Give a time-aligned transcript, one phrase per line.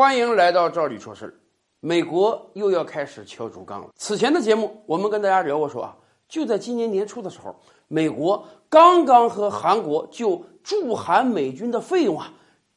[0.00, 1.34] 欢迎来到赵李说事儿。
[1.80, 3.88] 美国又要开始敲竹杠了。
[3.96, 5.94] 此前的节目我们跟大家聊过，说啊，
[6.26, 7.54] 就在今年年初的时候，
[7.86, 12.32] 美国刚刚和韩国就驻韩美军的费用啊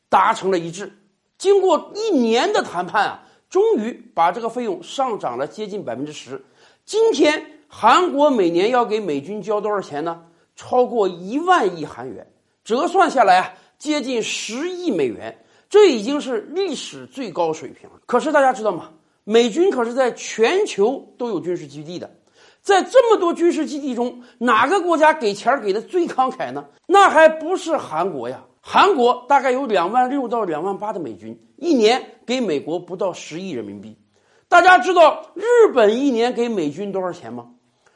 [0.09, 0.91] 达成了一致。
[1.37, 6.43] 经过一年的谈判啊，终于把这个费用上涨了接近百分之十。
[6.83, 10.25] 今天韩国每年要给美军交多少钱呢？
[10.57, 12.27] 超过一万亿韩元，
[12.65, 15.39] 折算下来啊，接近十亿美元。
[15.73, 17.95] 这已经是历史最高水平了。
[18.05, 18.91] 可是大家知道吗？
[19.23, 22.15] 美军可是在全球都有军事基地的，
[22.61, 26.67] 在这么多军事基地中，哪个国家给钱给的最慷慨呢？
[26.85, 28.43] 那还不是韩国呀！
[28.61, 33.97] 韩国大概有两万六到两万八的美军，一年给美国不到十亿人民币。
[34.47, 37.47] 大家知道日本一年给美军多少钱吗？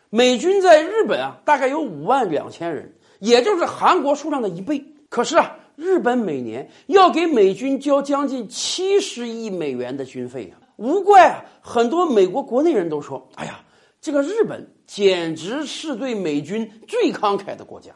[0.10, 4.84] 美军在日本啊，大概有五万两千人，也就是韩国数量的一倍。
[5.10, 5.58] 可是啊。
[5.78, 13.60] 日本每年要给美军交将近七十亿美元的军费啊，无怪啊，很多美国国内人都说：“哎呀，
[14.02, 17.92] 这个日本简直是对美军最慷慨的国家。”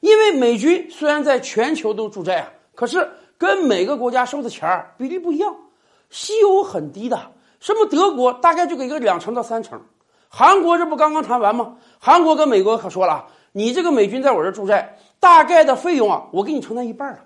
[0.00, 5.56] 因为美军虽然在全球都驻寨啊，可是跟每个国家收的钱儿比例不一样，
[6.10, 9.80] 西欧很低的，什么德国大概就给个两成到三成，
[10.28, 11.76] 韩国这不刚刚谈完吗？
[12.00, 13.28] 韩国跟美国可说了。
[13.54, 17.20] 你这个美军在我这驻寨，大概的费用啊，我给你承担一半了。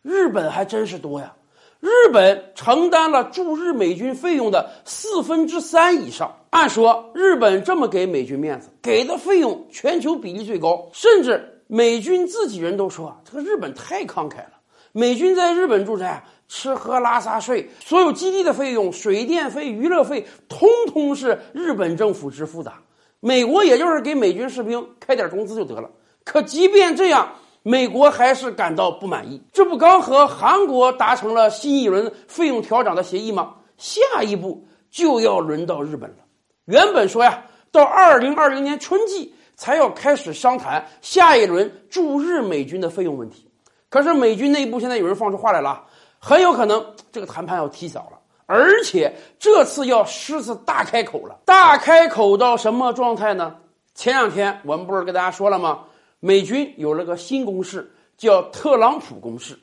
[0.00, 1.34] 日本还真是多呀，
[1.78, 6.34] 日本承担了驻日美军费用的四分之三以上。
[6.48, 14.52] 按说日本这么给美军面子，给的费用全球比例最高，甚至美军自己人都说啊，这个日本太慷慨了。
[14.92, 22.72] 美军在日本驻寨，吃喝拉撒睡，所有基地的费用、水电费、娱乐费，通通是日本政府支付的。
[23.20, 25.90] 美国也就是给美军士兵开点工资就得了，
[26.24, 27.28] 可即便这样，
[27.62, 29.42] 美国还是感到不满意。
[29.52, 33.54] 这不刚和韩国达成了新一轮费用调整的协议吗？
[33.76, 36.16] 下一步就要轮到日本了。
[36.64, 43.50] 原本说呀，到二零二零年春季才要开始商谈下一轮驻日美军的费用问题，
[43.90, 45.84] 可是美军内部现在有人放出话来了，
[46.18, 48.18] 很有可能这个谈判要提早了。
[48.46, 53.56] 而且这次要狮子大开口了，大开口到什么状态呢？
[53.94, 55.80] 前两天我们不是跟大家说了吗？
[56.24, 59.58] 美军有了个新公式，叫特朗普公式。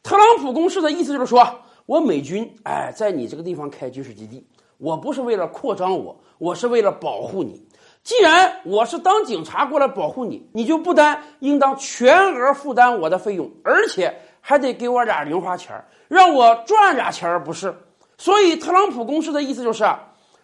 [0.00, 1.44] 特朗普公式的意思就是说，
[1.86, 4.46] 我美军哎，在你这个地方开军事基地，
[4.78, 7.60] 我不是为了扩张我，我是为了保护你。
[8.04, 17.74] 既然我是当警察过来保护你，你就不单应当全额负担我的费用，而且还得给我点零花钱，让我赚点钱，不是？
[18.18, 19.84] 所以，特朗普公式的意思就是，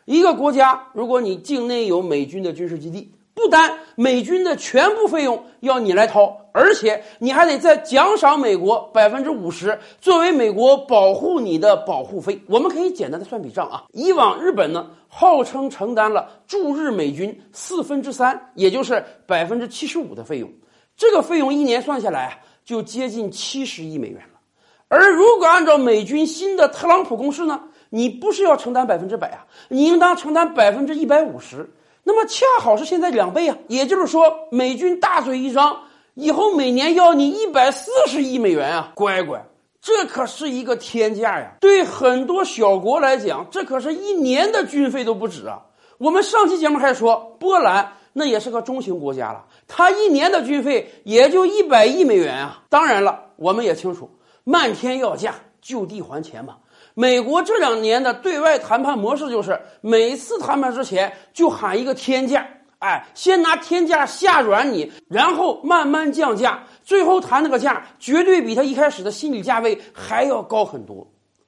[0.04, 12.40] 一个国家，如果你境内有美军的军事基地，不单美军的全部费用要你来掏，而且你还得再奖赏美国百分之五十，作为美国保护你的保护费。
[12.46, 20.50] 我们可以简单的算笔账啊，以往日本呢号称承担了驻日美军四分之三，也就是百分之七十五的费用，
[20.96, 24.40] 这个费用一年算下来啊就接近七十亿美元了。
[24.88, 31.68] 而如果按照美军新的特朗普公式呢，你不是要承担百分之百啊，你应当承担百分之一百五十，
[32.10, 33.56] 那么恰好是现在两倍啊。
[33.69, 35.78] 也就是说，美军大嘴一张，
[36.15, 39.41] 以后每年要你一百四十亿美元啊，乖乖，
[39.81, 41.53] 这可是一个天价呀！
[41.60, 45.62] 对很多小国来讲，这可是一年的军费都不止啊。
[45.99, 52.65] 我们上期节目还说，波兰那也是个中型国家了，它一年的军费也就一百亿美元啊。
[52.69, 54.10] 当然了，我们也清楚。
[54.43, 56.56] 漫天要价，就地还钱嘛。
[56.94, 62.46] 美国这两年的对外谈判模式就是，每次谈判之前就喊一个天价，
[62.78, 71.06] 哎，先拿天价吓软你，然后慢慢降价，最后谈那个价绝对比他一开始的心理价位还要高很多。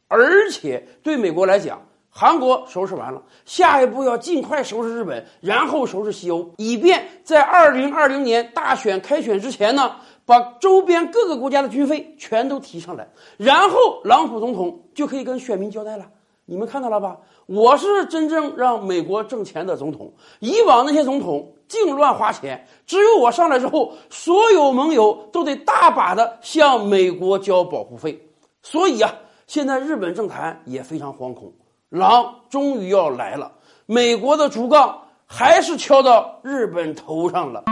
[0.09, 1.81] 而且对美国来讲，
[2.15, 9.97] 韩国收拾完了，下一步要尽快收拾日本，然后收拾西欧，以便在二零二零年大选开选之前呢。
[10.25, 16.07] 把周边各个国家的军费全都提上来，然后朗普总统就可以跟选民交代了。
[16.45, 17.19] 你们看到了吧？
[17.47, 20.13] 我是真正让美国挣钱的总统。
[20.39, 28.25] 以往那些总统净乱花钱，只有我上来之后，所有盟友都得大把的向美国交保护费。
[28.63, 29.13] 所以啊，
[29.49, 31.53] 现在日本政坛也非常惶恐，
[31.93, 33.53] 狼终于要来了。
[33.85, 37.63] 美国的竹杠还是敲到日本头上了。